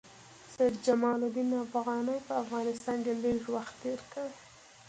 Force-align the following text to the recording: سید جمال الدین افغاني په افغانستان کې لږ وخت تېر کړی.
سید 0.53 0.75
جمال 0.85 1.19
الدین 1.27 1.49
افغاني 1.65 2.17
په 2.27 2.33
افغانستان 2.43 2.97
کې 3.05 3.13
لږ 3.23 3.41
وخت 3.55 3.75
تېر 3.81 3.99
کړی. 4.11 4.31